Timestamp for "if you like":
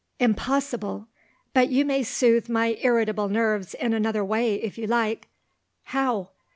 4.55-5.27